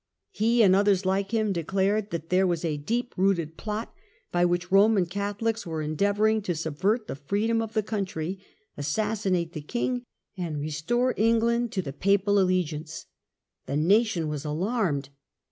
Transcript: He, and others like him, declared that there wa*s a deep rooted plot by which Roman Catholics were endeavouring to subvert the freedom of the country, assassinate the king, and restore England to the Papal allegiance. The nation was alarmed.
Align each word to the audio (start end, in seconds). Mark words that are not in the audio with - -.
He, 0.31 0.63
and 0.63 0.75
others 0.75 1.05
like 1.05 1.29
him, 1.29 1.53
declared 1.53 2.09
that 2.09 2.29
there 2.31 2.47
wa*s 2.47 2.65
a 2.65 2.75
deep 2.75 3.13
rooted 3.17 3.55
plot 3.55 3.93
by 4.31 4.45
which 4.45 4.71
Roman 4.71 5.05
Catholics 5.05 5.63
were 5.63 5.83
endeavouring 5.83 6.41
to 6.41 6.55
subvert 6.55 7.05
the 7.05 7.13
freedom 7.15 7.61
of 7.61 7.73
the 7.73 7.83
country, 7.83 8.39
assassinate 8.75 9.53
the 9.53 9.61
king, 9.61 10.01
and 10.35 10.59
restore 10.59 11.13
England 11.17 11.71
to 11.73 11.83
the 11.83 11.93
Papal 11.93 12.39
allegiance. 12.39 13.05
The 13.67 13.77
nation 13.77 14.27
was 14.27 14.43
alarmed. 14.43 15.09